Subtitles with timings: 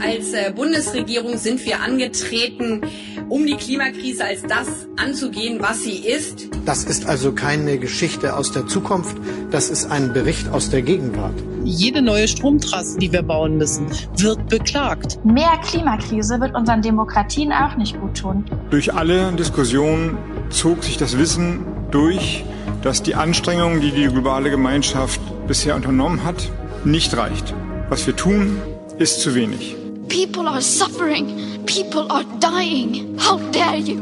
[0.00, 2.82] Als äh, Bundesregierung sind wir angetreten,
[3.28, 6.48] um die Klimakrise als das anzugehen, was sie ist.
[6.64, 9.16] Das ist also keine Geschichte aus der Zukunft,
[9.50, 11.34] das ist ein Bericht aus der Gegenwart.
[11.64, 15.18] Jede neue Stromtrasse, die wir bauen müssen, wird beklagt.
[15.24, 18.44] Mehr Klimakrise wird unseren Demokratien auch nicht gut tun.
[18.70, 20.16] Durch alle Diskussionen
[20.50, 22.44] zog sich das Wissen durch,
[22.82, 26.50] dass die Anstrengungen, die die globale Gemeinschaft bisher unternommen hat,
[26.84, 27.54] nicht reicht.
[27.88, 28.60] Was wir tun,
[28.98, 29.76] ist zu wenig.
[30.08, 31.64] People are suffering.
[31.66, 33.16] People are dying.
[33.18, 34.00] How dare you?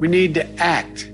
[0.00, 1.12] We need to act.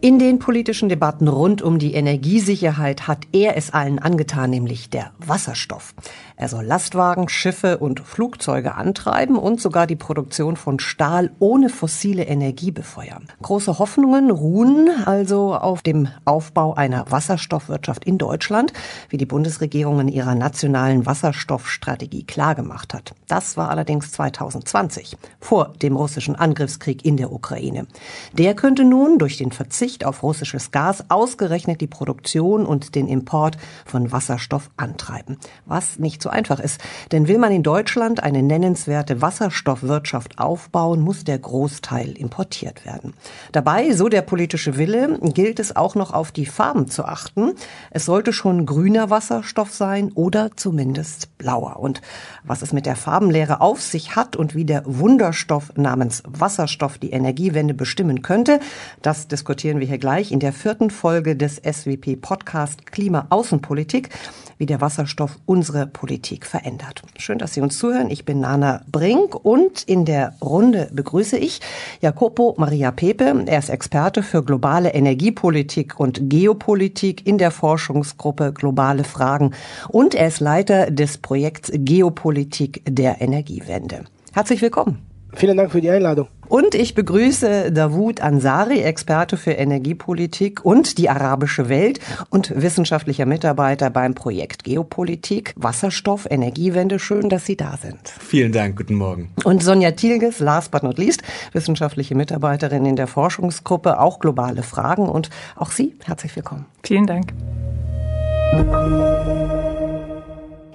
[0.00, 5.12] In den politischen Debatten rund um die Energiesicherheit hat er es allen angetan, nämlich der
[5.18, 5.92] Wasserstoff.
[6.40, 12.26] Er soll Lastwagen, Schiffe und Flugzeuge antreiben und sogar die Produktion von Stahl ohne fossile
[12.26, 13.26] Energie befeuern.
[13.42, 18.72] Große Hoffnungen ruhen also auf dem Aufbau einer Wasserstoffwirtschaft in Deutschland,
[19.08, 23.16] wie die Bundesregierung in ihrer nationalen Wasserstoffstrategie klargemacht hat.
[23.26, 27.88] Das war allerdings 2020, vor dem russischen Angriffskrieg in der Ukraine.
[28.32, 33.56] Der könnte nun durch den Verzicht auf russisches Gas ausgerechnet die Produktion und den Import
[33.84, 35.36] von Wasserstoff antreiben,
[35.66, 36.80] was nicht so so einfach ist.
[37.10, 43.14] Denn will man in Deutschland eine nennenswerte Wasserstoffwirtschaft aufbauen, muss der Großteil importiert werden.
[43.52, 47.54] Dabei, so der politische Wille, gilt es auch noch auf die Farben zu achten.
[47.90, 51.78] Es sollte schon grüner Wasserstoff sein oder zumindest blauer.
[51.80, 52.02] Und
[52.44, 57.10] was es mit der Farbenlehre auf sich hat und wie der Wunderstoff namens Wasserstoff die
[57.10, 58.60] Energiewende bestimmen könnte,
[59.00, 64.10] das diskutieren wir hier gleich in der vierten Folge des SWP Podcast Klima Außenpolitik
[64.58, 67.02] wie der Wasserstoff unsere Politik verändert.
[67.16, 68.10] Schön, dass Sie uns zuhören.
[68.10, 71.60] Ich bin Nana Brink und in der Runde begrüße ich
[72.00, 73.44] Jacopo Maria Pepe.
[73.46, 79.52] Er ist Experte für globale Energiepolitik und Geopolitik in der Forschungsgruppe Globale Fragen
[79.88, 84.04] und er ist Leiter des Projekts Geopolitik der Energiewende.
[84.32, 85.07] Herzlich willkommen.
[85.34, 86.28] Vielen Dank für die Einladung.
[86.48, 92.00] Und ich begrüße Davut Ansari, Experte für Energiepolitik und die arabische Welt
[92.30, 96.98] und wissenschaftlicher Mitarbeiter beim Projekt Geopolitik, Wasserstoff, Energiewende.
[96.98, 97.98] Schön, dass Sie da sind.
[98.08, 99.30] Vielen Dank, guten Morgen.
[99.44, 101.22] Und Sonja Thielges, last but not least,
[101.52, 105.06] wissenschaftliche Mitarbeiterin in der Forschungsgruppe, auch globale Fragen.
[105.06, 106.64] Und auch Sie, herzlich willkommen.
[106.82, 107.34] Vielen Dank.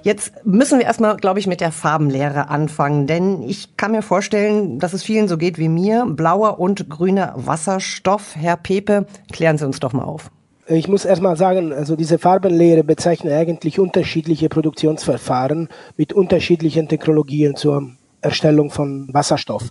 [0.04, 4.78] Jetzt müssen wir erstmal, glaube ich, mit der Farbenlehre anfangen, denn ich kann mir vorstellen,
[4.78, 6.04] dass es vielen so geht wie mir.
[6.06, 8.36] Blauer und grüner Wasserstoff.
[8.36, 10.30] Herr Pepe, klären Sie uns doch mal auf.
[10.66, 17.88] Ich muss erstmal sagen, also diese Farbenlehre bezeichnet eigentlich unterschiedliche Produktionsverfahren mit unterschiedlichen Technologien zur
[18.20, 19.70] Erstellung von Wasserstoff.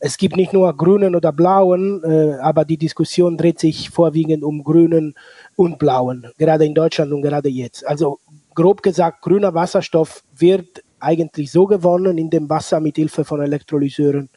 [0.00, 4.64] Es gibt nicht nur grünen oder blauen, äh, aber die Diskussion dreht sich vorwiegend um
[4.64, 5.14] grünen
[5.54, 7.86] und blauen, gerade in Deutschland und gerade jetzt.
[7.86, 8.18] Also
[8.58, 14.30] grob gesagt, grüner Wasserstoff wird eigentlich so gewonnen, indem Wasser mit Hilfe von Elektrolyseuren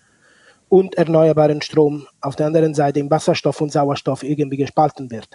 [0.70, 5.30] und erneuerbaren Strom auf der anderen Seite in Wasserstoff und Sauerstoff irgendwie gespalten wird.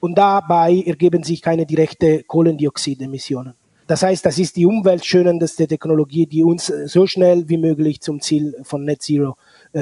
[0.00, 3.54] Und dabei ergeben sich keine direkte Kohlendioxidemissionen.
[3.86, 8.54] Das heißt, das ist die umweltschönendste Technologie, die uns so schnell wie möglich zum Ziel
[8.62, 9.36] von Net Zero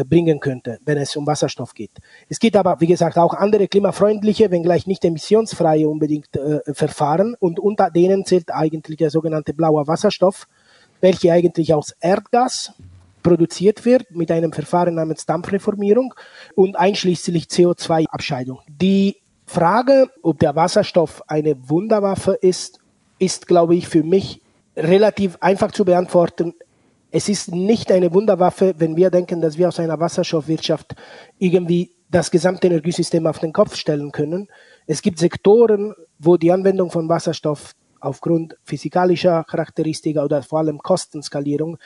[0.05, 1.93] bringen könnte, wenn es um Wasserstoff geht.
[2.29, 7.59] Es gibt aber, wie gesagt, auch andere klimafreundliche, wenngleich nicht emissionsfreie unbedingt äh, Verfahren und
[7.59, 10.47] unter denen zählt eigentlich der sogenannte blauer Wasserstoff,
[11.01, 12.73] welcher eigentlich aus Erdgas
[13.23, 16.15] produziert wird mit einem Verfahren namens Dampfreformierung
[16.55, 18.61] und einschließlich CO2-Abscheidung.
[18.69, 19.17] Die
[19.47, 22.79] Frage, ob der Wasserstoff eine Wunderwaffe ist,
[23.19, 24.43] ist, glaube ich, für mich
[24.77, 26.55] relativ einfach zu beantworten
[27.11, 30.95] es ist nicht eine Wunderwaffe, wenn wir denken, dass wir aus einer Wasserstoffwirtschaft
[31.39, 34.49] irgendwie das gesamte Energiesystem auf den Kopf stellen können.
[34.87, 41.79] Es gibt Sektoren, wo die Anwendung von Wasserstoff aufgrund physikalischer Charakteristika oder vor allem Kostenskalierung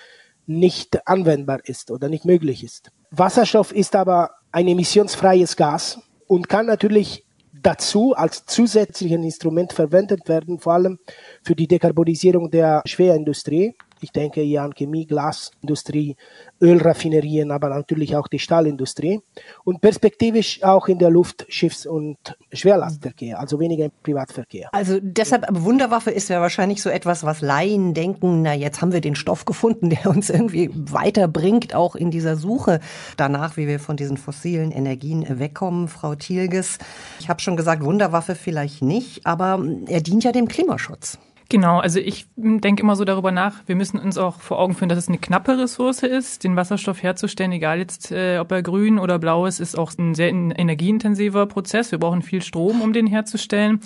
[0.46, 2.90] nicht anwendbar ist oder nicht möglich ist.
[3.10, 7.24] Wasserstoff ist aber ein emissionsfreies Gas und kann natürlich
[7.62, 10.98] dazu als zusätzliches Instrument verwendet werden, vor allem
[11.42, 13.74] für die Dekarbonisierung der Schwerindustrie.
[14.02, 16.16] Ich denke hier an Chemie, Glasindustrie,
[16.60, 19.20] Ölraffinerien, aber natürlich auch die Stahlindustrie
[19.64, 22.16] und perspektivisch auch in der Luft-, Schiffs- und
[22.52, 24.68] Schwerlastverkehr, also weniger im Privatverkehr.
[24.72, 29.00] Also deshalb, Wunderwaffe ist ja wahrscheinlich so etwas, was Laien denken, na jetzt haben wir
[29.00, 32.80] den Stoff gefunden, der uns irgendwie weiterbringt, auch in dieser Suche
[33.16, 35.88] danach, wie wir von diesen fossilen Energien wegkommen.
[35.88, 36.78] Frau Thielges,
[37.20, 41.18] ich habe schon gesagt, Wunderwaffe vielleicht nicht, aber er dient ja dem Klimaschutz.
[41.50, 44.88] Genau, also ich denke immer so darüber nach, wir müssen uns auch vor Augen führen,
[44.88, 49.00] dass es eine knappe Ressource ist, den Wasserstoff herzustellen, egal jetzt, äh, ob er grün
[49.00, 51.90] oder blau ist, ist auch ein sehr energieintensiver Prozess.
[51.90, 53.80] Wir brauchen viel Strom, um den herzustellen.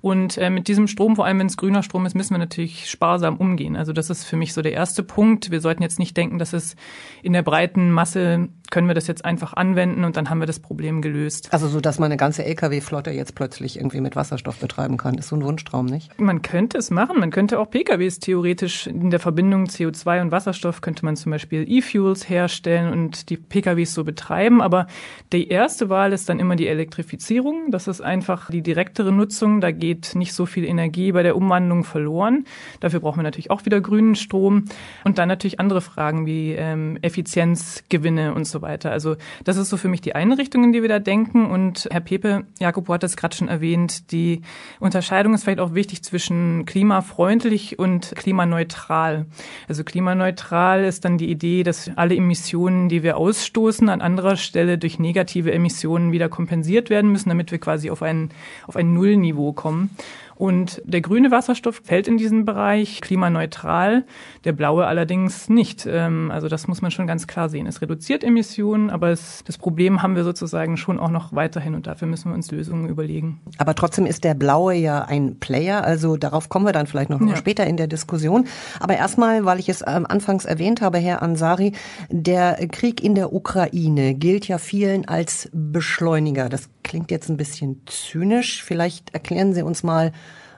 [0.00, 2.88] Und äh, mit diesem Strom, vor allem wenn es grüner Strom ist, müssen wir natürlich
[2.88, 3.74] sparsam umgehen.
[3.74, 5.50] Also das ist für mich so der erste Punkt.
[5.50, 6.76] Wir sollten jetzt nicht denken, dass es
[7.24, 10.60] in der breiten Masse können wir das jetzt einfach anwenden und dann haben wir das
[10.60, 11.48] Problem gelöst.
[11.52, 15.28] Also so, dass man eine ganze Lkw-Flotte jetzt plötzlich irgendwie mit Wasserstoff betreiben kann, ist
[15.28, 16.18] so ein Wunschtraum, nicht?
[16.20, 17.07] Man könnte es machen.
[17.14, 21.64] Man könnte auch PKWs theoretisch in der Verbindung CO2 und Wasserstoff könnte man zum Beispiel
[21.68, 24.60] E-Fuels herstellen und die PKWs so betreiben.
[24.60, 24.86] Aber
[25.32, 27.70] die erste Wahl ist dann immer die Elektrifizierung.
[27.70, 29.60] Das ist einfach die direktere Nutzung.
[29.60, 32.44] Da geht nicht so viel Energie bei der Umwandlung verloren.
[32.80, 34.64] Dafür brauchen wir natürlich auch wieder grünen Strom
[35.04, 38.90] und dann natürlich andere Fragen wie ähm, Effizienzgewinne und so weiter.
[38.90, 41.46] Also das ist so für mich die eine Richtung, in die wir da denken.
[41.46, 44.42] Und Herr Pepe, Jakob hat es gerade schon erwähnt, die
[44.80, 46.66] Unterscheidung ist vielleicht auch wichtig zwischen
[46.98, 49.26] klimafreundlich und klimaneutral.
[49.68, 54.78] Also klimaneutral ist dann die Idee, dass alle Emissionen, die wir ausstoßen, an anderer Stelle
[54.78, 58.30] durch negative Emissionen wieder kompensiert werden müssen, damit wir quasi auf ein,
[58.66, 59.90] auf ein Nullniveau kommen kommen.
[60.38, 64.04] Und der grüne Wasserstoff fällt in diesen Bereich klimaneutral,
[64.44, 65.84] der blaue allerdings nicht.
[65.84, 67.66] Ähm, also das muss man schon ganz klar sehen.
[67.66, 71.88] Es reduziert Emissionen, aber es, das Problem haben wir sozusagen schon auch noch weiterhin und
[71.88, 73.40] dafür müssen wir uns Lösungen überlegen.
[73.58, 77.20] Aber trotzdem ist der blaue ja ein Player, also darauf kommen wir dann vielleicht noch
[77.20, 77.34] ja.
[77.34, 78.46] später in der Diskussion.
[78.78, 81.72] Aber erstmal, weil ich es ähm, anfangs erwähnt habe, Herr Ansari,
[82.10, 86.48] der Krieg in der Ukraine gilt ja vielen als Beschleuniger.
[86.48, 88.64] Das klingt jetzt ein bisschen zynisch.
[88.64, 90.12] Vielleicht erklären Sie uns mal,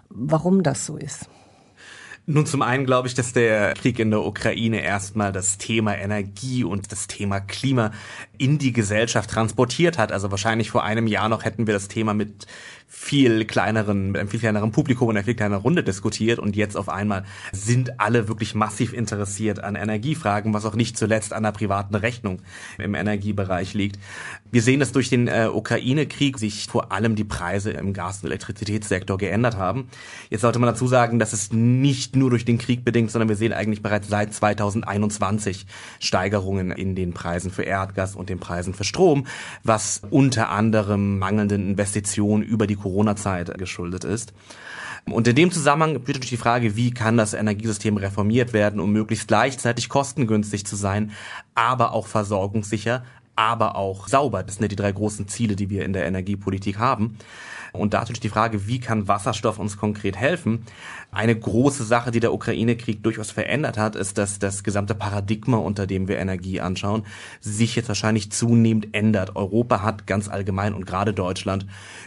[0.09, 1.29] warum das so ist.
[2.27, 6.63] Nun, zum einen glaube ich, dass der Krieg in der Ukraine erstmal das Thema Energie
[6.63, 7.91] und das Thema Klima
[8.39, 10.13] in die Gesellschaft transportiert hat.
[10.13, 12.47] Also wahrscheinlich vor einem Jahr noch hätten wir das Thema mit
[12.93, 16.77] viel kleineren, mit einem viel kleineren Publikum und einer viel kleineren Runde diskutiert und jetzt
[16.77, 17.23] auf einmal
[17.53, 22.43] sind alle wirklich massiv interessiert an Energiefragen, was auch nicht zuletzt an der privaten Rechnung
[22.79, 24.01] im Energiebereich liegt.
[24.51, 28.27] Wir sehen, dass durch den äh, Ukraine-Krieg sich vor allem die Preise im Gas- und
[28.27, 29.89] Elektrizitätssektor geändert haben.
[30.29, 33.37] Jetzt sollte man dazu sagen, dass es nicht nur durch den Krieg bedingt, sondern wir
[33.37, 35.67] sehen eigentlich bereits seit 2021
[36.01, 39.29] Steigerungen in den Preisen für Erdgas und den Preisen für Strom,
[39.63, 44.33] was unter anderem mangelnden Investitionen über die Corona-Zeit geschuldet ist.
[45.07, 48.93] Und in dem Zusammenhang wird natürlich die Frage, wie kann das Energiesystem reformiert werden, um
[48.93, 51.13] möglichst gleichzeitig kostengünstig zu sein,
[51.55, 53.05] aber auch versorgungssicher,
[53.35, 54.43] aber auch sauber.
[54.43, 57.17] Das sind ja die drei großen Ziele, die wir in der Energiepolitik haben.
[57.73, 60.65] Und da natürlich die Frage, wie kann Wasserstoff uns konkret helfen?
[61.13, 65.87] Eine große Sache, die der Ukraine-Krieg durchaus verändert hat, ist, dass das gesamte Paradigma, unter
[65.87, 67.05] dem wir Energie anschauen,
[67.41, 69.35] sich jetzt wahrscheinlich zunehmend ändert.
[69.37, 71.67] Europa hat ganz allgemein und gerade Deutschland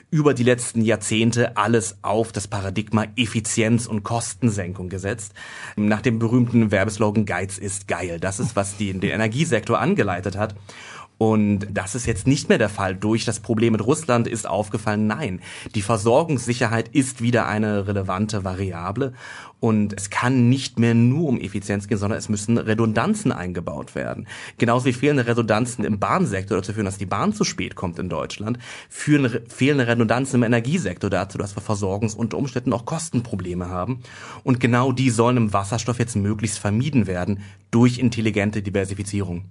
[0.09, 5.33] über die letzten Jahrzehnte alles auf das Paradigma Effizienz und Kostensenkung gesetzt.
[5.75, 8.19] Nach dem berühmten Werbeslogan Geiz ist geil.
[8.19, 10.55] Das ist, was die, den Energiesektor angeleitet hat.
[11.23, 12.97] Und das ist jetzt nicht mehr der Fall.
[12.97, 15.39] Durch das Problem mit Russland ist aufgefallen, nein,
[15.73, 19.13] die Versorgungssicherheit ist wieder eine relevante Variable.
[19.63, 24.27] Und es kann nicht mehr nur um Effizienz gehen, sondern es müssen Redundanzen eingebaut werden.
[24.57, 28.09] Genauso wie fehlende Redundanzen im Bahnsektor dazu führen, dass die Bahn zu spät kommt in
[28.09, 34.01] Deutschland, führen fehlende Redundanzen im Energiesektor dazu, dass wir Versorgungs- unter Umständen auch Kostenprobleme haben.
[34.43, 37.39] Und genau die sollen im Wasserstoff jetzt möglichst vermieden werden
[37.73, 39.45] durch intelligente Diversifizierung.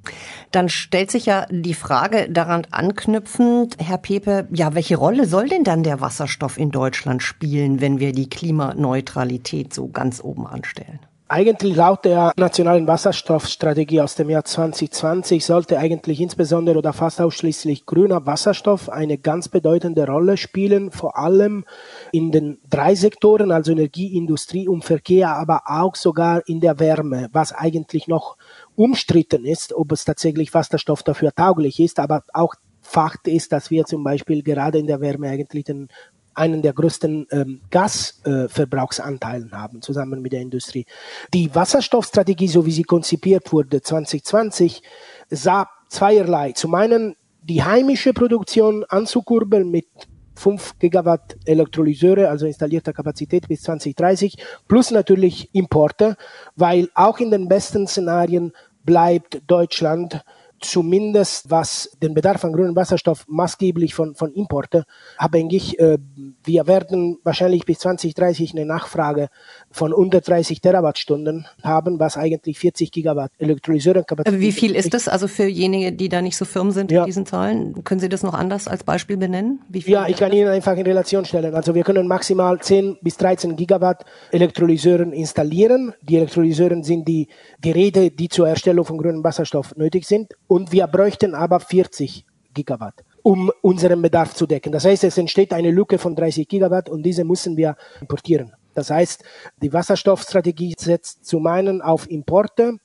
[0.52, 5.64] Dann stellt sich ja die Frage daran anknüpfend, Herr Pepe, ja, welche Rolle soll denn
[5.64, 9.88] dann der Wasserstoff in Deutschland spielen, wenn wir die Klimaneutralität so
[10.22, 11.00] oben anstellen?
[11.34, 17.86] Eigentlich laut der nationalen Wasserstoffstrategie aus dem Jahr 2020 sollte eigentlich insbesondere oder fast ausschließlich
[17.86, 21.64] grüner Wasserstoff eine ganz bedeutende Rolle spielen, vor allem
[22.12, 27.30] in den drei Sektoren, also Energie, Industrie und Verkehr, aber auch sogar in der Wärme,
[27.32, 28.36] was eigentlich noch
[28.76, 33.84] umstritten ist, ob es tatsächlich Wasserstoff dafür tauglich ist, aber auch Fakt ist, dass wir
[33.84, 35.88] zum Beispiel gerade in der Wärme eigentlich den
[36.34, 40.86] einen der größten ähm, Gasverbrauchsanteilen äh, haben, zusammen mit der Industrie.
[41.32, 44.82] Die Wasserstoffstrategie, so wie sie konzipiert wurde 2020,
[45.30, 46.52] sah zweierlei.
[46.52, 49.86] Zum einen die heimische Produktion anzukurbeln mit
[50.34, 54.36] 5 Gigawatt Elektrolyseure, also installierter Kapazität bis 2030,
[54.68, 56.16] plus natürlich Importe,
[56.56, 58.52] weil auch in den besten Szenarien
[58.84, 60.24] bleibt Deutschland
[60.64, 64.84] zumindest was den Bedarf an grünem Wasserstoff maßgeblich von, von Importe
[65.16, 65.78] abhängig.
[65.78, 65.98] Äh,
[66.44, 69.28] wir werden wahrscheinlich bis 2030 eine Nachfrage
[69.70, 74.40] von unter 30 Terawattstunden haben, was eigentlich 40 Gigawatt Elektrolyseurenkapazität.
[74.40, 77.00] Wie viel ist das also für jene, die da nicht so firm sind ja.
[77.00, 77.84] mit diesen Zahlen?
[77.84, 79.60] Können Sie das noch anders als Beispiel benennen?
[79.72, 81.54] ja, ich kann Ihnen einfach in Relation stellen.
[81.54, 85.92] Also wir können maximal 10 bis 13 Gigawatt Elektrolyseuren installieren.
[86.02, 87.28] Die Elektrolyseuren sind die
[87.60, 90.32] Geräte, die zur Erstellung von grünem Wasserstoff nötig sind.
[90.52, 94.72] Und wir bräuchten aber 40 Gigawatt um unseren Bedarf zu decken.
[94.72, 98.52] Das heißt, es entsteht eine Lücke von 30 Gigawatt und diese müssen wir importieren.
[98.74, 99.24] Das heißt,
[99.62, 102.78] die Wasserstoffstrategie setzt zum einen auf Importe,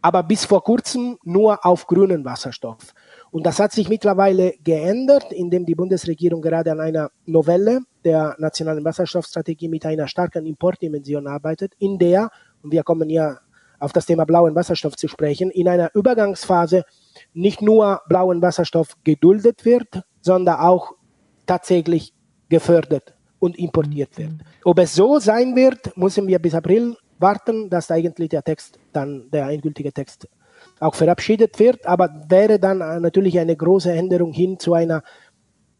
[0.00, 2.94] aber bis vor kurzem nur auf grünen Wasserstoff.
[3.30, 8.84] Und das hat sich mittlerweile geändert, indem die Bundesregierung gerade an einer Novelle der nationalen
[8.84, 12.30] Wasserstoffstrategie mit einer starken Importdimension arbeitet, in der,
[12.62, 13.38] und wir kommen ja
[13.80, 16.84] auf das Thema blauen Wasserstoff zu sprechen, in einer Übergangsphase
[17.34, 20.92] nicht nur blauen Wasserstoff geduldet wird, sondern auch
[21.46, 22.12] tatsächlich
[22.48, 24.32] gefördert und importiert wird.
[24.64, 29.30] Ob es so sein wird, müssen wir bis April warten, dass eigentlich der Text dann,
[29.30, 30.28] der endgültige Text
[30.80, 35.02] auch verabschiedet wird, aber wäre dann natürlich eine große Änderung hin zu einer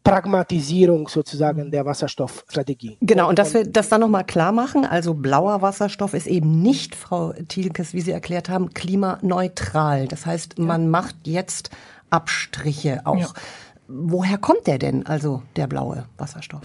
[0.03, 2.97] Pragmatisierung sozusagen der Wasserstoffstrategie.
[3.01, 6.95] Genau, und dass wir das dann nochmal klar machen, also blauer Wasserstoff ist eben nicht,
[6.95, 10.07] Frau Thielkes, wie Sie erklärt haben, klimaneutral.
[10.07, 11.69] Das heißt, man macht jetzt
[12.09, 13.17] Abstriche auch.
[13.17, 13.27] Ja.
[13.87, 16.61] Woher kommt der denn, also der blaue Wasserstoff?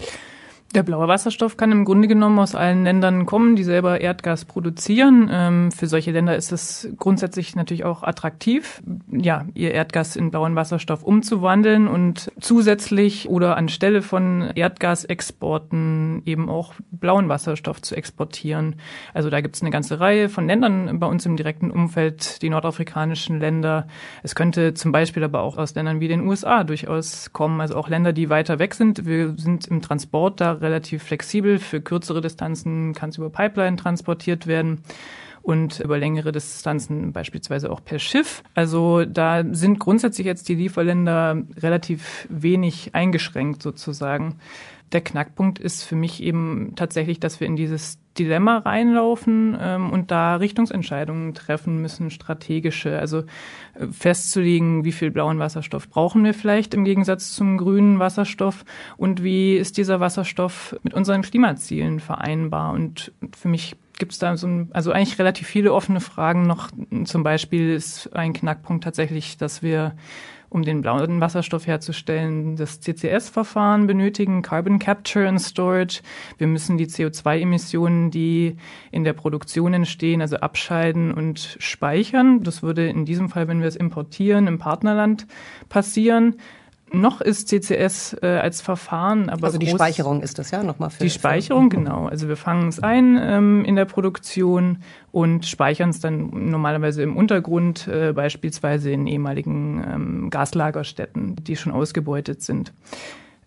[0.75, 5.29] Der blaue Wasserstoff kann im Grunde genommen aus allen Ländern kommen, die selber Erdgas produzieren.
[5.31, 10.57] Ähm, für solche Länder ist es grundsätzlich natürlich auch attraktiv, ja, ihr Erdgas in blauen
[10.57, 18.75] Wasserstoff umzuwandeln und zusätzlich oder anstelle von Erdgasexporten eben auch blauen Wasserstoff zu exportieren.
[19.13, 22.49] Also da gibt es eine ganze Reihe von Ländern bei uns im direkten Umfeld, die
[22.49, 23.87] nordafrikanischen Länder.
[24.23, 27.87] Es könnte zum Beispiel aber auch aus Ländern wie den USA durchaus kommen, also auch
[27.87, 29.05] Länder, die weiter weg sind.
[29.05, 31.59] Wir sind im Transport da relativ flexibel.
[31.59, 34.81] Für kürzere Distanzen kann es über Pipeline transportiert werden
[35.45, 38.41] und über längere Distanzen beispielsweise auch per Schiff.
[38.55, 44.39] Also da sind grundsätzlich jetzt die Lieferländer relativ wenig eingeschränkt sozusagen.
[44.91, 50.11] Der Knackpunkt ist für mich eben tatsächlich, dass wir in dieses Dilemma reinlaufen ähm, und
[50.11, 52.97] da Richtungsentscheidungen treffen müssen, strategische.
[52.97, 53.23] Also
[53.73, 58.63] äh, festzulegen, wie viel blauen Wasserstoff brauchen wir vielleicht im Gegensatz zum grünen Wasserstoff
[58.97, 62.71] und wie ist dieser Wasserstoff mit unseren Klimazielen vereinbar.
[62.71, 66.69] Und für mich gibt es da so ein, also eigentlich relativ viele offene Fragen noch.
[67.05, 69.95] Zum Beispiel ist ein Knackpunkt tatsächlich, dass wir
[70.49, 76.01] um den blauen Wasserstoff herzustellen, das CCS-Verfahren benötigen, Carbon Capture and Storage.
[76.37, 78.57] Wir müssen die CO2-Emissionen, die
[78.91, 82.43] in der Produktion entstehen, also abscheiden und speichern.
[82.43, 85.27] Das würde in diesem Fall, wenn wir es importieren, im Partnerland
[85.69, 86.35] passieren.
[87.01, 91.03] Noch ist CCS äh, als Verfahren, aber also die Speicherung ist das ja nochmal für
[91.03, 92.07] die Speicherung genau.
[92.07, 94.79] Also wir fangen es ein ähm, in der Produktion
[95.11, 101.71] und speichern es dann normalerweise im Untergrund, äh, beispielsweise in ehemaligen ähm, Gaslagerstätten, die schon
[101.71, 102.73] ausgebeutet sind.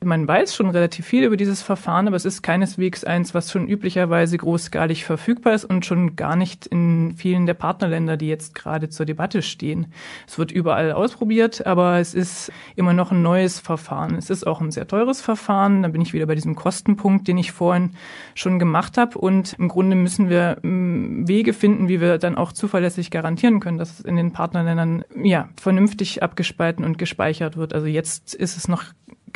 [0.04, 3.66] Man weiß schon relativ viel über dieses Verfahren, aber es ist keineswegs eins, was schon
[3.66, 8.90] üblicherweise großskalig verfügbar ist und schon gar nicht in vielen der Partnerländer, die jetzt gerade
[8.90, 9.92] zur Debatte stehen.
[10.28, 14.14] Es wird überall ausprobiert, aber es ist immer noch ein neues Verfahren.
[14.14, 15.82] Es ist auch ein sehr teures Verfahren.
[15.82, 17.96] Da bin ich wieder bei diesem Kostenpunkt, den ich vorhin
[18.36, 19.18] schon gemacht habe.
[19.18, 23.78] Und im Grunde müssen wir mm, Wege finden, wie wir dann auch zuverlässig garantieren können,
[23.78, 27.74] dass es in den Partnerländern ja vernünftig abgespalten und gespeichert wird.
[27.74, 28.84] Also jetzt ist es noch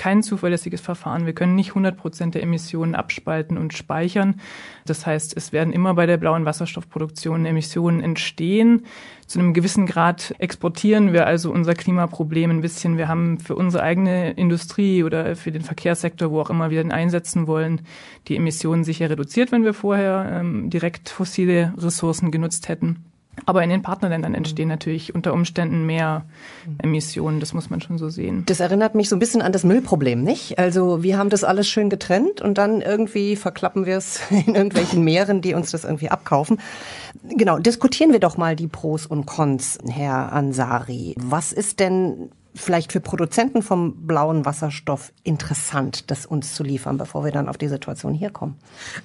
[0.03, 1.27] kein zuverlässiges Verfahren.
[1.27, 4.41] Wir können nicht 100 Prozent der Emissionen abspalten und speichern.
[4.85, 8.85] Das heißt, es werden immer bei der blauen Wasserstoffproduktion Emissionen entstehen.
[9.29, 12.99] Zu einem gewissen Grad exportieren wir also unser Klimaproblem ein bisschen.
[12.99, 16.91] Wir haben für unsere eigene Industrie oder für den Verkehrssektor, wo auch immer wir den
[16.91, 17.83] einsetzen wollen,
[18.27, 23.12] die Emissionen sicher reduziert, wenn wir vorher ähm, direkt fossile Ressourcen genutzt hätten.
[23.47, 26.25] Aber in den Partnerländern entstehen natürlich unter Umständen mehr
[26.79, 28.45] Emissionen, das muss man schon so sehen.
[28.47, 30.59] Das erinnert mich so ein bisschen an das Müllproblem, nicht?
[30.59, 35.03] Also wir haben das alles schön getrennt und dann irgendwie verklappen wir es in irgendwelchen
[35.03, 36.61] Meeren, die uns das irgendwie abkaufen.
[37.25, 41.15] Genau, diskutieren wir doch mal die Pros und Cons, Herr Ansari.
[41.19, 47.25] Was ist denn vielleicht für Produzenten vom blauen Wasserstoff interessant, das uns zu liefern, bevor
[47.25, 48.57] wir dann auf die Situation hier kommen?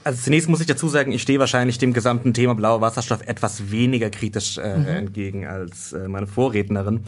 [0.04, 3.72] Also zunächst muss ich dazu sagen, ich stehe wahrscheinlich dem gesamten Thema blauer Wasserstoff etwas
[3.72, 4.88] weniger kritisch äh, mhm.
[4.88, 7.06] entgegen als äh, meine Vorrednerin.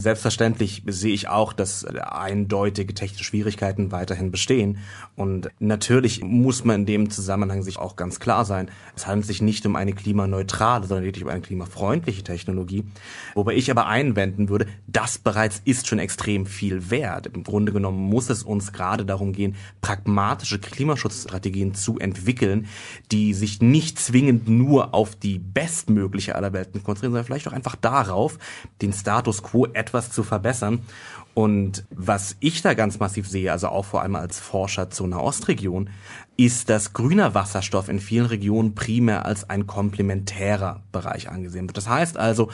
[0.00, 4.78] Selbstverständlich sehe ich auch, dass eindeutige technische Schwierigkeiten weiterhin bestehen.
[5.16, 9.42] Und natürlich muss man in dem Zusammenhang sich auch ganz klar sein, es handelt sich
[9.42, 12.84] nicht um eine klimaneutrale, sondern wirklich um eine klimafreundliche Technologie.
[13.34, 17.26] Wobei ich aber einwenden würde, das bereits ist schon extrem viel wert.
[17.26, 22.68] Im Grunde genommen muss es uns gerade darum gehen, pragmatische Klimaschutzstrategien zu entwickeln,
[23.10, 27.74] die sich nicht zwingend nur auf die bestmögliche aller Welten konzentrieren, sondern vielleicht auch einfach
[27.74, 28.38] darauf,
[28.80, 29.66] den Status quo
[30.10, 30.80] zu verbessern.
[31.34, 35.90] Und was ich da ganz massiv sehe, also auch vor allem als Forscher zur Nahostregion,
[36.38, 41.76] ist, dass grüner Wasserstoff in vielen Regionen primär als ein komplementärer Bereich angesehen wird.
[41.76, 42.48] Das heißt also,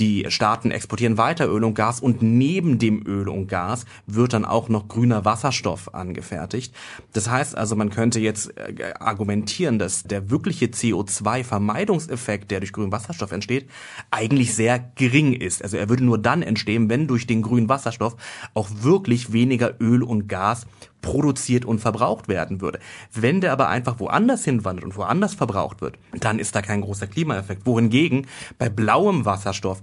[0.00, 4.44] die Staaten exportieren weiter Öl und Gas und neben dem Öl und Gas wird dann
[4.44, 6.74] auch noch grüner Wasserstoff angefertigt.
[7.12, 12.90] Das heißt also, man könnte jetzt äh, argumentieren, dass der wirkliche CO2-Vermeidungseffekt, der durch grünen
[12.90, 13.70] Wasserstoff entsteht,
[14.10, 15.62] eigentlich sehr gering ist.
[15.62, 18.16] Also er würde nur dann entstehen, wenn durch den grünen Wasserstoff
[18.54, 20.66] auch wirklich weniger Öl und Gas
[21.02, 22.78] produziert und verbraucht werden würde.
[23.12, 27.06] Wenn der aber einfach woanders hinwandert und woanders verbraucht wird, dann ist da kein großer
[27.06, 27.66] Klimaeffekt.
[27.66, 28.26] Wohingegen
[28.58, 29.82] bei blauem Wasserstoff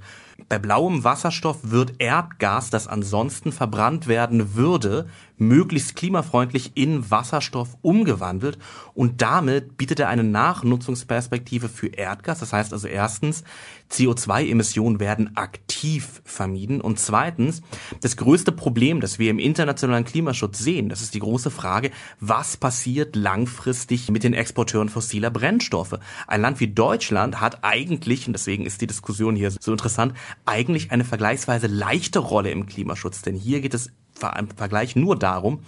[0.50, 8.57] bei blauem Wasserstoff wird Erdgas, das ansonsten verbrannt werden würde, möglichst klimafreundlich in Wasserstoff umgewandelt
[8.93, 12.39] und damit bietet er eine Nachnutzungsperspektive für Erdgas.
[12.39, 13.43] Das heißt also erstens,
[13.91, 17.61] CO2-Emissionen werden aktiv vermieden und zweitens,
[18.01, 22.57] das größte Problem, das wir im internationalen Klimaschutz sehen, das ist die große Frage, was
[22.57, 25.99] passiert langfristig mit den Exporteuren fossiler Brennstoffe?
[26.27, 30.13] Ein Land wie Deutschland hat eigentlich, und deswegen ist die Diskussion hier so interessant,
[30.45, 33.91] eigentlich eine vergleichsweise leichte Rolle im Klimaschutz, denn hier geht es
[34.38, 35.60] im Vergleich nur darum,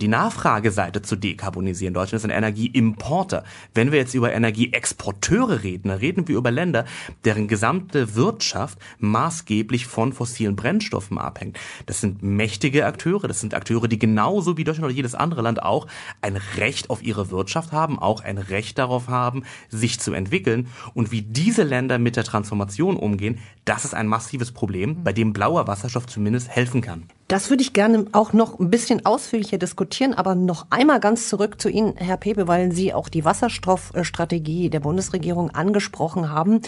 [0.00, 1.94] die Nachfrageseite zu dekarbonisieren.
[1.94, 3.44] Deutschland ist ein Energieimporter.
[3.74, 6.84] Wenn wir jetzt über Energieexporteure reden, dann reden wir über Länder,
[7.24, 11.58] deren gesamte Wirtschaft maßgeblich von fossilen Brennstoffen abhängt.
[11.86, 15.62] Das sind mächtige Akteure, das sind Akteure, die genauso wie Deutschland oder jedes andere Land
[15.62, 15.86] auch
[16.20, 20.68] ein Recht auf ihre Wirtschaft haben, auch ein Recht darauf haben, sich zu entwickeln.
[20.94, 25.32] Und wie diese Länder mit der Transformation umgehen, das ist ein massives Problem, bei dem
[25.32, 27.04] blauer Wasserstoff zumindest helfen kann.
[27.26, 31.58] Das würde ich gerne auch noch ein bisschen ausführlicher diskutieren, aber noch einmal ganz zurück
[31.58, 36.60] zu Ihnen, Herr Pepe, weil Sie auch die Wasserstoffstrategie der Bundesregierung angesprochen haben.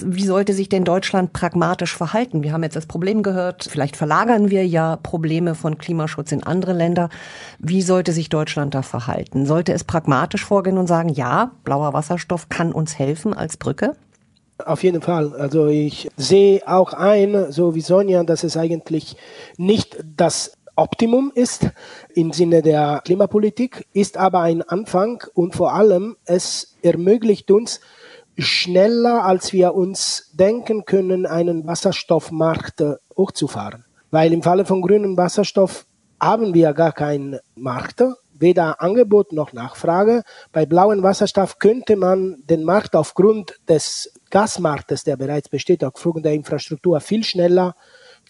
[0.00, 2.42] Wie sollte sich denn Deutschland pragmatisch verhalten?
[2.42, 6.72] Wir haben jetzt das Problem gehört, vielleicht verlagern wir ja Probleme von Klimaschutz in andere
[6.72, 7.08] Länder.
[7.60, 9.46] Wie sollte sich Deutschland da verhalten?
[9.46, 13.94] Sollte es pragmatisch vorgehen und sagen, ja, blauer Wasserstoff kann uns helfen als Brücke?
[14.66, 15.34] Auf jeden Fall.
[15.34, 19.16] Also ich sehe auch ein, so wie Sonja, dass es eigentlich
[19.56, 21.68] nicht das Optimum ist
[22.14, 27.80] im Sinne der Klimapolitik, ist aber ein Anfang und vor allem es ermöglicht uns
[28.38, 32.82] schneller, als wir uns denken können, einen Wasserstoffmarkt
[33.16, 33.84] hochzufahren.
[34.10, 35.86] Weil im Falle von grünem Wasserstoff
[36.20, 40.22] haben wir gar keinen Markt, weder Angebot noch Nachfrage.
[40.52, 46.32] Bei blauem Wasserstoff könnte man den Markt aufgrund des Gasmarktes, der bereits besteht, aufgrund der
[46.32, 47.76] Infrastruktur viel schneller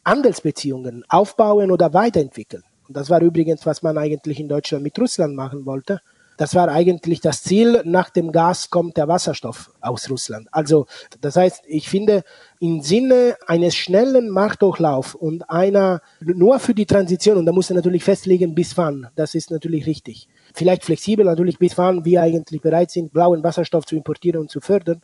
[0.05, 2.65] Handelsbeziehungen aufbauen oder weiterentwickeln.
[2.89, 6.01] Und das war übrigens, was man eigentlich in Deutschland mit Russland machen wollte.
[6.39, 7.83] Das war eigentlich das Ziel.
[7.85, 10.49] Nach dem Gas kommt der Wasserstoff aus Russland.
[10.51, 10.87] Also,
[11.21, 12.25] das heißt, ich finde,
[12.59, 17.77] im Sinne eines schnellen Marktdurchlauf und einer nur für die Transition, und da muss er
[17.77, 20.27] natürlich festlegen, bis wann, das ist natürlich richtig.
[20.55, 24.61] Vielleicht flexibel natürlich, bis wann wir eigentlich bereit sind, blauen Wasserstoff zu importieren und zu
[24.61, 25.01] fördern.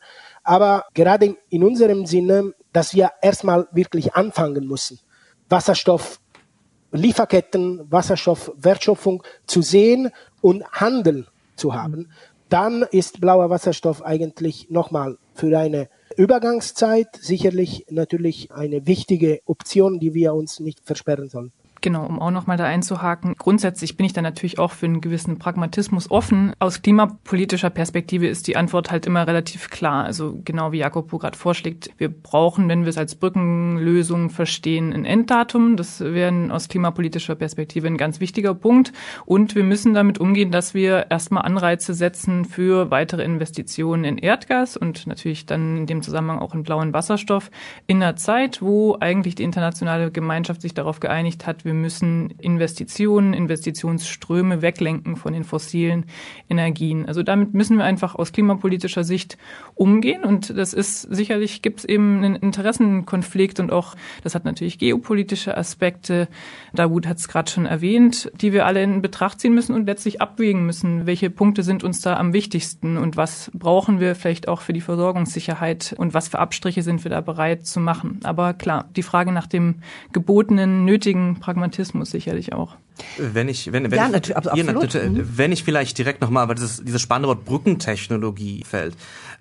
[0.49, 4.99] Aber gerade in unserem Sinne, dass wir erstmal wirklich anfangen müssen,
[5.51, 6.21] Wasserstoff
[6.91, 12.09] Lieferketten, Wasserstoffwertschöpfung zu sehen und Handel zu haben,
[12.49, 20.15] dann ist blauer Wasserstoff eigentlich nochmal für eine Übergangszeit sicherlich natürlich eine wichtige Option, die
[20.15, 21.53] wir uns nicht versperren sollen.
[21.81, 23.35] Genau, um auch nochmal da einzuhaken.
[23.39, 26.53] Grundsätzlich bin ich da natürlich auch für einen gewissen Pragmatismus offen.
[26.59, 30.05] Aus klimapolitischer Perspektive ist die Antwort halt immer relativ klar.
[30.05, 35.05] Also genau wie Jakob gerade vorschlägt, wir brauchen, wenn wir es als Brückenlösung verstehen, ein
[35.05, 35.77] Enddatum.
[35.77, 38.93] Das wäre aus klimapolitischer Perspektive ein ganz wichtiger Punkt.
[39.25, 44.77] Und wir müssen damit umgehen, dass wir erstmal Anreize setzen für weitere Investitionen in Erdgas
[44.77, 47.51] und natürlich dann in dem Zusammenhang auch in blauen Wasserstoff
[47.87, 53.35] in einer Zeit, wo eigentlich die internationale Gemeinschaft sich darauf geeinigt hat, wir müssen Investitionen,
[53.35, 56.07] Investitionsströme weglenken von den fossilen
[56.49, 57.07] Energien.
[57.07, 59.37] Also damit müssen wir einfach aus klimapolitischer Sicht
[59.75, 60.25] umgehen.
[60.25, 65.57] Und das ist sicherlich gibt es eben einen Interessenkonflikt und auch, das hat natürlich geopolitische
[65.57, 66.29] Aspekte.
[66.73, 70.23] Dawud hat es gerade schon erwähnt, die wir alle in Betracht ziehen müssen und letztlich
[70.23, 74.63] abwägen müssen, welche Punkte sind uns da am wichtigsten und was brauchen wir vielleicht auch
[74.63, 78.21] für die Versorgungssicherheit und was für Abstriche sind wir da bereit zu machen.
[78.25, 82.77] Aber klar, die Frage nach dem gebotenen, nötigen Pragmatismus sicherlich auch.
[83.17, 84.95] Wenn ich, wenn, wenn, ja, ich, natürlich, absolut.
[84.95, 85.29] Mhm.
[85.37, 88.97] wenn ich vielleicht direkt nochmal, weil dieses, dieses spannende Wort Brückentechnologie fällt.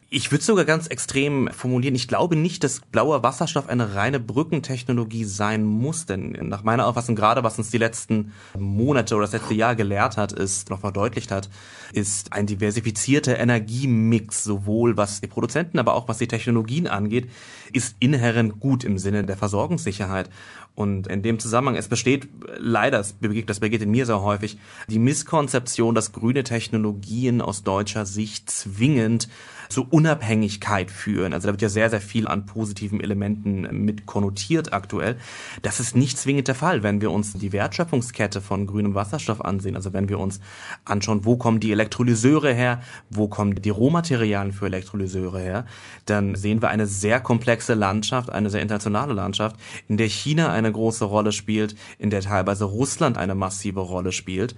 [0.09, 1.93] Ich würde sogar ganz extrem formulieren.
[1.93, 7.15] Ich glaube nicht, dass blauer Wasserstoff eine reine Brückentechnologie sein muss, denn nach meiner Auffassung,
[7.15, 11.29] gerade was uns die letzten Monate oder das letzte Jahr gelehrt hat, ist, noch verdeutlicht
[11.29, 11.49] hat,
[11.91, 17.29] ist ein diversifizierter Energiemix, sowohl was die Produzenten, aber auch was die Technologien angeht,
[17.73, 20.29] ist inhärent gut im Sinne der Versorgungssicherheit.
[20.77, 24.99] Und in dem Zusammenhang, es besteht leider, das begegnet, das begegnet mir sehr häufig, die
[24.99, 29.27] Misskonzeption, dass grüne Technologien aus deutscher Sicht zwingend
[29.69, 31.33] zur Unabhängigkeit führen.
[31.33, 35.17] Also da wird ja sehr, sehr viel an positiven Elementen mit konnotiert aktuell.
[35.61, 39.75] Das ist nicht zwingend der Fall, wenn wir uns die Wertschöpfungskette von grünem Wasserstoff ansehen.
[39.75, 40.39] Also wenn wir uns
[40.85, 45.65] anschauen, wo kommen die Elektrolyseure her, wo kommen die Rohmaterialien für Elektrolyseure her,
[46.05, 49.55] dann sehen wir eine sehr komplexe Landschaft, eine sehr internationale Landschaft,
[49.87, 54.55] in der China eine große Rolle spielt, in der teilweise Russland eine massive Rolle spielt.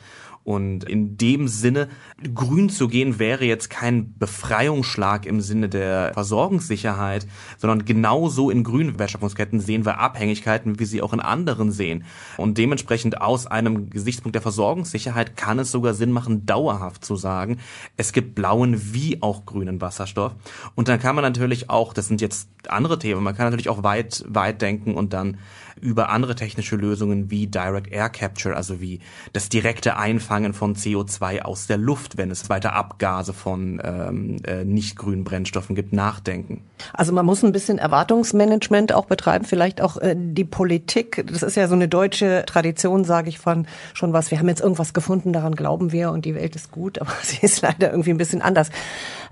[0.49, 1.89] Und in dem Sinne,
[2.33, 7.27] grün zu gehen, wäre jetzt kein Befreiungsschlag im Sinne der Versorgungssicherheit,
[7.59, 12.03] sondern genauso in grünen Wertschöpfungsketten sehen wir Abhängigkeiten, wie sie auch in anderen sehen.
[12.37, 17.59] Und dementsprechend aus einem Gesichtspunkt der Versorgungssicherheit kann es sogar Sinn machen, dauerhaft zu sagen,
[17.95, 20.33] es gibt blauen wie auch grünen Wasserstoff.
[20.73, 23.83] Und dann kann man natürlich auch, das sind jetzt andere Themen, man kann natürlich auch
[23.83, 25.37] weit, weit denken und dann
[25.81, 28.99] über andere technische Lösungen wie Direct Air Capture, also wie
[29.33, 34.63] das direkte Einfangen von CO2 aus der Luft, wenn es weiter Abgase von ähm, äh,
[34.65, 36.63] nicht grünen Brennstoffen gibt, nachdenken.
[36.93, 41.23] Also man muss ein bisschen Erwartungsmanagement auch betreiben, vielleicht auch äh, die Politik.
[41.31, 44.31] Das ist ja so eine deutsche Tradition, sage ich von schon was.
[44.31, 47.39] Wir haben jetzt irgendwas gefunden, daran glauben wir und die Welt ist gut, aber sie
[47.41, 48.69] ist leider irgendwie ein bisschen anders.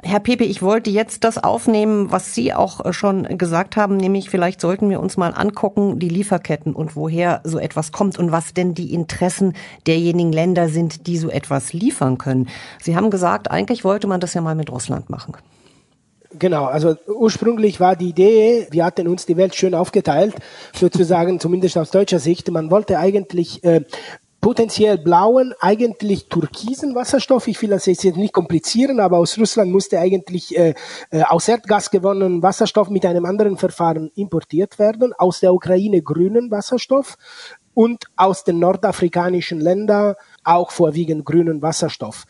[0.03, 4.29] Herr Pepe, ich wollte jetzt das aufnehmen, was Sie auch äh, schon gesagt haben, nämlich
[4.29, 8.53] vielleicht sollten wir uns mal angucken, die Lieferketten und woher so etwas kommt und was
[8.53, 9.53] denn die Interessen
[9.85, 12.47] derjenigen Länder sind, die so etwas liefern können.
[12.81, 15.35] Sie haben gesagt, eigentlich wollte man das ja mal mit Russland machen.
[16.37, 20.35] Genau, also ursprünglich war die Idee, wir hatten uns die Welt schön aufgeteilt,
[20.75, 22.51] sozusagen zumindest aus deutscher Sicht.
[22.51, 23.81] Man wollte eigentlich äh,
[24.41, 27.47] potenziell blauen, eigentlich türkisen Wasserstoff.
[27.47, 30.73] Ich will das jetzt nicht komplizieren, aber aus Russland musste eigentlich äh,
[31.09, 36.51] äh, aus Erdgas gewonnenen Wasserstoff mit einem anderen Verfahren importiert werden, aus der Ukraine grünen
[36.51, 37.17] Wasserstoff
[37.73, 42.25] und aus den nordafrikanischen Ländern auch vorwiegend grünen Wasserstoff.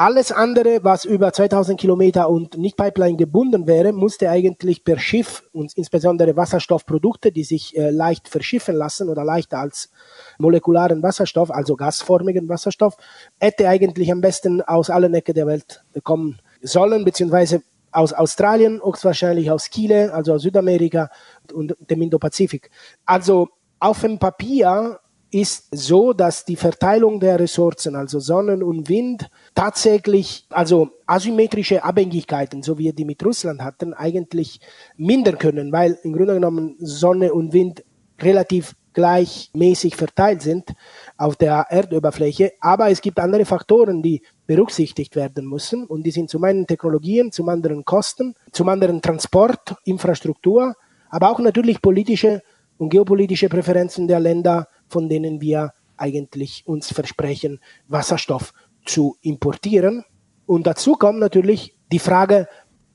[0.00, 5.42] Alles andere, was über 2000 Kilometer und nicht Pipeline gebunden wäre, musste eigentlich per Schiff
[5.52, 9.90] und insbesondere Wasserstoffprodukte, die sich äh, leicht verschiffen lassen oder leichter als
[10.38, 12.96] molekularen Wasserstoff, also gasformigen Wasserstoff,
[13.40, 19.50] hätte eigentlich am besten aus allen Ecken der Welt kommen sollen, beziehungsweise aus Australien, höchstwahrscheinlich
[19.50, 21.10] aus Chile, also aus Südamerika
[21.52, 22.70] und dem Indo-Pazifik.
[23.04, 23.48] Also
[23.80, 30.46] auf dem Papier ist so, dass die Verteilung der Ressourcen, also Sonnen und Wind, tatsächlich,
[30.50, 34.60] also asymmetrische Abhängigkeiten, so wie wir die mit Russland hatten, eigentlich
[34.96, 37.84] mindern können, weil im Grunde genommen Sonne und Wind
[38.20, 40.74] relativ gleichmäßig verteilt sind
[41.16, 42.54] auf der Erdoberfläche.
[42.60, 45.86] Aber es gibt andere Faktoren, die berücksichtigt werden müssen.
[45.86, 50.74] Und die sind zum einen Technologien, zum anderen Kosten, zum anderen Transport, Infrastruktur,
[51.10, 52.42] aber auch natürlich politische
[52.78, 58.52] und geopolitische Präferenzen der Länder, von denen wir eigentlich uns versprechen, Wasserstoff
[58.84, 60.04] zu importieren.
[60.46, 62.48] Und dazu kommt natürlich die Frage,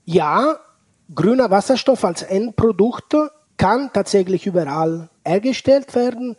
[0.05, 0.59] ja,
[1.13, 3.15] grüner Wasserstoff als Endprodukt
[3.57, 6.35] kann tatsächlich überall hergestellt werden,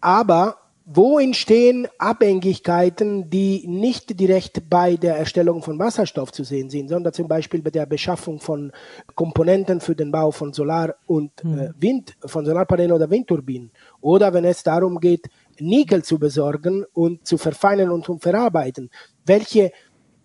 [0.00, 0.56] aber
[0.90, 7.12] wo entstehen Abhängigkeiten, die nicht direkt bei der Erstellung von Wasserstoff zu sehen sind, sondern
[7.12, 8.72] zum Beispiel bei der Beschaffung von
[9.14, 11.58] Komponenten für den Bau von Solar- und hm.
[11.58, 13.70] äh, Wind, von Solarpanelen oder Windturbinen.
[14.00, 18.90] Oder wenn es darum geht, Nickel zu besorgen und zu verfeinern und zu verarbeiten.
[19.26, 19.72] Welche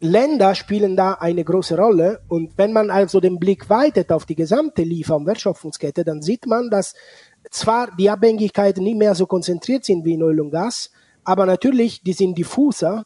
[0.04, 2.20] Länder spielen da eine große Rolle.
[2.28, 6.46] Und wenn man also den Blick weitet auf die gesamte Liefer- und Wertschöpfungskette, dann sieht
[6.46, 6.94] man, dass
[7.50, 10.92] zwar die Abhängigkeiten nicht mehr so konzentriert sind wie in Öl und Gas,
[11.24, 13.06] aber natürlich, die sind diffuser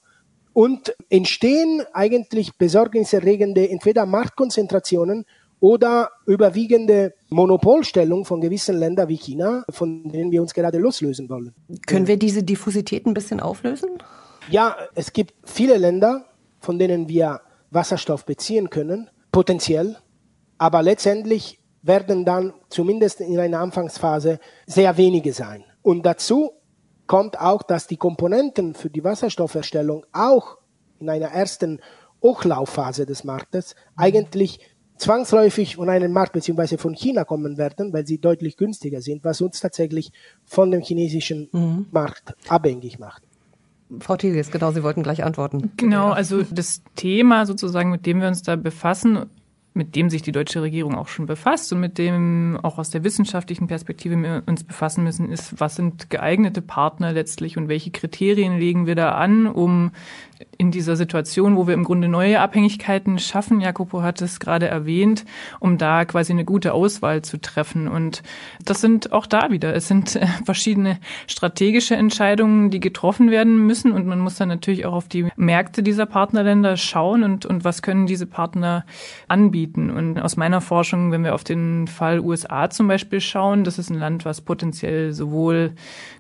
[0.54, 5.26] und entstehen eigentlich besorgniserregende entweder Marktkonzentrationen
[5.60, 11.54] oder überwiegende Monopolstellung von gewissen Ländern wie China, von denen wir uns gerade loslösen wollen.
[11.86, 13.90] Können wir diese Diffusität ein bisschen auflösen?
[14.50, 16.26] Ja, es gibt viele Länder,
[16.60, 17.42] von denen wir
[17.72, 19.98] Wasserstoff beziehen können, potenziell,
[20.58, 25.64] aber letztendlich werden dann zumindest in einer Anfangsphase sehr wenige sein.
[25.82, 26.52] Und dazu
[27.08, 30.58] kommt auch, dass die Komponenten für die Wasserstofferstellung auch
[31.00, 31.80] in einer ersten
[32.22, 34.60] Hochlaufphase des Marktes eigentlich
[34.98, 39.42] zwangsläufig von einem Markt beziehungsweise von China kommen werden, weil sie deutlich günstiger sind, was
[39.42, 40.12] uns tatsächlich
[40.46, 41.86] von dem chinesischen mhm.
[41.92, 43.24] Markt abhängig macht.
[44.00, 45.72] Frau Tilges, genau, Sie wollten gleich antworten.
[45.78, 49.28] Genau, also das Thema sozusagen, mit dem wir uns da befassen,
[49.78, 53.04] mit dem sich die deutsche Regierung auch schon befasst und mit dem auch aus der
[53.04, 58.58] wissenschaftlichen Perspektive wir uns befassen müssen, ist, was sind geeignete Partner letztlich und welche Kriterien
[58.58, 59.92] legen wir da an, um
[60.58, 65.26] in dieser Situation, wo wir im Grunde neue Abhängigkeiten schaffen, Jacopo hat es gerade erwähnt,
[65.60, 67.88] um da quasi eine gute Auswahl zu treffen.
[67.88, 68.24] Und
[68.64, 73.92] das sind auch da wieder, es sind äh, verschiedene strategische Entscheidungen, die getroffen werden müssen.
[73.92, 77.82] Und man muss dann natürlich auch auf die Märkte dieser Partnerländer schauen und, und was
[77.82, 78.86] können diese Partner
[79.28, 79.90] anbieten.
[79.90, 83.90] Und aus meiner Forschung, wenn wir auf den Fall USA zum Beispiel schauen, das ist
[83.90, 85.74] ein Land, was potenziell sowohl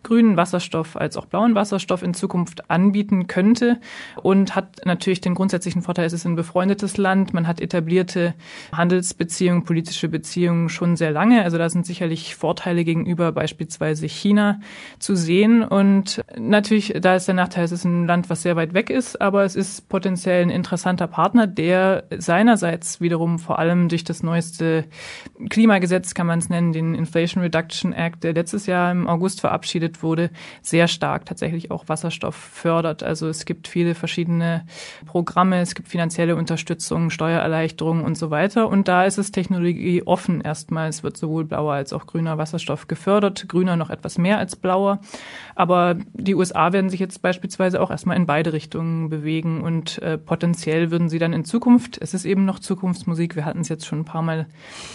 [0.03, 3.79] grünen Wasserstoff als auch blauen Wasserstoff in Zukunft anbieten könnte
[4.21, 8.33] und hat natürlich den grundsätzlichen Vorteil, es ist ein befreundetes Land, man hat etablierte
[8.71, 11.43] Handelsbeziehungen, politische Beziehungen schon sehr lange.
[11.43, 14.59] Also da sind sicherlich Vorteile gegenüber beispielsweise China
[14.99, 15.63] zu sehen.
[15.63, 19.21] Und natürlich, da ist der Nachteil, es ist ein Land, was sehr weit weg ist,
[19.21, 24.85] aber es ist potenziell ein interessanter Partner, der seinerseits wiederum vor allem durch das neueste
[25.49, 30.03] Klimagesetz, kann man es nennen, den Inflation Reduction Act, der letztes Jahr im August verabschiedet
[30.03, 30.29] wurde,
[30.61, 33.03] sehr stark tatsächlich auch Wasserstoff fördert.
[33.03, 34.65] Also es gibt viele verschiedene
[35.05, 38.69] Programme, es gibt finanzielle Unterstützung, Steuererleichterungen und so weiter.
[38.69, 40.89] Und da ist es technologieoffen erstmal.
[40.89, 43.47] Es wird sowohl blauer als auch grüner Wasserstoff gefördert.
[43.47, 44.99] Grüner noch etwas mehr als blauer.
[45.55, 50.17] Aber die USA werden sich jetzt beispielsweise auch erstmal in beide Richtungen bewegen und äh,
[50.17, 53.85] potenziell würden sie dann in Zukunft, es ist eben noch Zukunftsmusik, wir hatten es jetzt
[53.85, 54.45] schon ein paar Mal,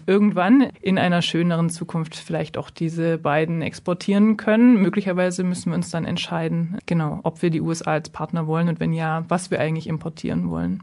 [0.07, 4.81] irgendwann in einer schöneren Zukunft vielleicht auch diese beiden exportieren können.
[4.81, 8.81] Möglicherweise müssen wir uns dann entscheiden, genau, ob wir die USA als Partner wollen und
[8.81, 10.83] wenn ja, was wir eigentlich importieren wollen.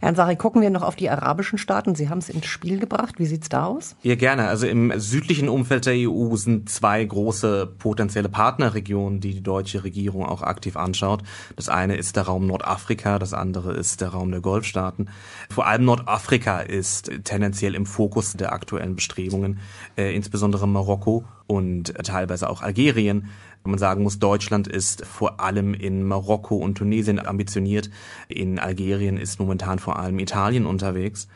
[0.00, 1.94] Herr Ansari, gucken wir noch auf die arabischen Staaten.
[1.94, 3.18] Sie haben es ins Spiel gebracht.
[3.18, 3.96] Wie sieht's da aus?
[4.02, 4.48] Ja, gerne.
[4.48, 10.24] Also im südlichen Umfeld der EU sind zwei große potenzielle Partnerregionen, die die deutsche Regierung
[10.24, 11.22] auch aktiv anschaut.
[11.54, 15.10] Das eine ist der Raum Nordafrika, das andere ist der Raum der Golfstaaten.
[15.50, 19.58] Vor allem Nordafrika ist tendenziell im Fokus der aktuellen Bestrebungen,
[19.98, 23.28] äh, insbesondere Marokko und teilweise auch Algerien
[23.68, 27.90] man sagen muss, Deutschland ist vor allem in Marokko und Tunesien ambitioniert.
[28.28, 31.28] In Algerien ist momentan vor allem Italien unterwegs.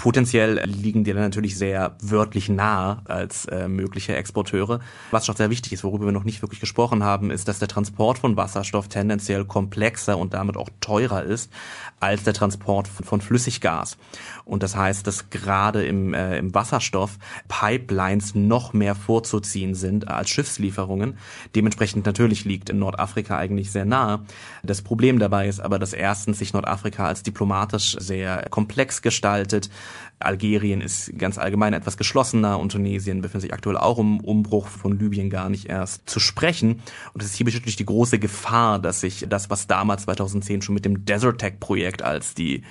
[0.00, 4.80] Potenziell liegen die dann natürlich sehr wörtlich nahe als äh, mögliche Exporteure.
[5.10, 7.68] Was schon sehr wichtig ist, worüber wir noch nicht wirklich gesprochen haben, ist, dass der
[7.68, 11.52] Transport von Wasserstoff tendenziell komplexer und damit auch teurer ist
[12.00, 13.98] als der Transport von, von Flüssiggas.
[14.46, 20.30] Und das heißt, dass gerade im, äh, im Wasserstoff Pipelines noch mehr vorzuziehen sind als
[20.30, 21.18] Schiffslieferungen.
[21.54, 24.20] Dementsprechend natürlich liegt in Nordafrika eigentlich sehr nahe.
[24.62, 29.68] Das Problem dabei ist aber, dass erstens sich Nordafrika als diplomatisch sehr komplex gestaltet,
[30.18, 34.98] Algerien ist ganz allgemein etwas geschlossener und Tunesien befindet sich aktuell auch im Umbruch von
[34.98, 36.82] Libyen gar nicht erst zu sprechen.
[37.14, 40.74] Und es ist hier natürlich die große Gefahr, dass sich das, was damals 2010 schon
[40.74, 42.62] mit dem Desert Tech Projekt als die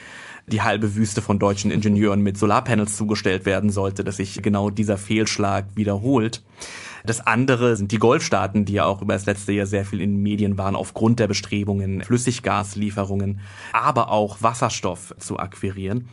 [0.49, 4.97] die halbe Wüste von deutschen Ingenieuren mit Solarpanels zugestellt werden sollte, dass sich genau dieser
[4.97, 6.41] Fehlschlag wiederholt.
[7.05, 10.15] Das andere sind die Golfstaaten, die ja auch über das letzte Jahr sehr viel in
[10.15, 13.39] den Medien waren, aufgrund der Bestrebungen, Flüssiggaslieferungen,
[13.73, 16.09] aber auch Wasserstoff zu akquirieren.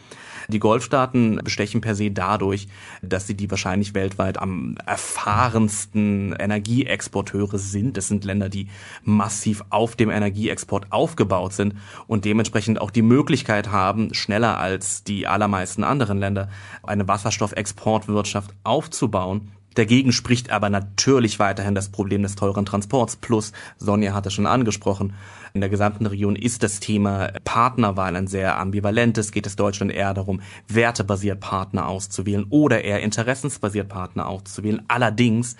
[0.48, 2.68] Die Golfstaaten bestechen per se dadurch,
[3.02, 7.96] dass sie die wahrscheinlich weltweit am erfahrensten Energieexporteure sind.
[7.96, 8.68] Das sind Länder, die
[9.02, 11.74] massiv auf dem Energieexport aufgebaut sind
[12.06, 16.48] und dementsprechend auch die Möglichkeit haben, schneller als die allermeisten anderen Länder
[16.84, 19.50] eine Wasserstoffexportwirtschaft aufzubauen.
[19.76, 23.16] Dagegen spricht aber natürlich weiterhin das Problem des teuren Transports.
[23.16, 25.12] Plus, Sonja hatte schon angesprochen,
[25.52, 29.32] in der gesamten Region ist das Thema Partnerwahl ein sehr ambivalentes.
[29.32, 34.82] Geht es Deutschland eher darum, wertebasiert Partner auszuwählen oder eher interessensbasiert Partner auszuwählen.
[34.88, 35.56] Allerdings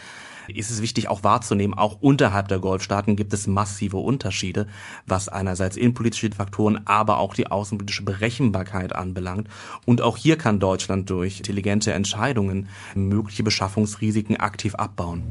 [0.49, 4.67] ist es wichtig auch wahrzunehmen, auch unterhalb der Golfstaaten gibt es massive Unterschiede,
[5.07, 9.49] was einerseits innenpolitische Faktoren, aber auch die außenpolitische Berechenbarkeit anbelangt.
[9.85, 15.25] Und auch hier kann Deutschland durch intelligente Entscheidungen mögliche Beschaffungsrisiken aktiv abbauen.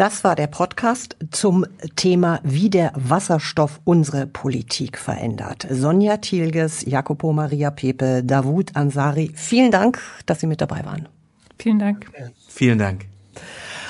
[0.00, 5.66] Das war der Podcast zum Thema, wie der Wasserstoff unsere Politik verändert.
[5.70, 11.06] Sonja Thielges, Jacopo Maria Pepe, Davut Ansari, vielen Dank, dass Sie mit dabei waren.
[11.60, 12.06] Vielen Dank.
[12.48, 13.06] Vielen Dank.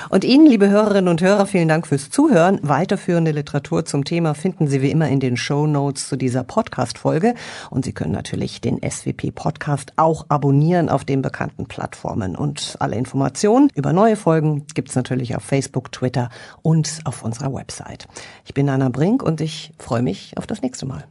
[0.09, 2.59] Und Ihnen, liebe Hörerinnen und Hörer, vielen Dank fürs Zuhören.
[2.63, 7.33] Weiterführende Literatur zum Thema finden Sie wie immer in den Show Notes zu dieser Podcast-Folge.
[7.69, 12.35] Und Sie können natürlich den SWP-Podcast auch abonnieren auf den bekannten Plattformen.
[12.35, 16.27] Und alle Informationen über neue Folgen gibt's natürlich auf Facebook, Twitter
[16.61, 18.09] und auf unserer Website.
[18.43, 21.05] Ich bin Anna Brink und ich freue mich auf das nächste Mal.